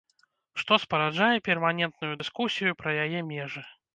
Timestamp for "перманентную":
1.49-2.11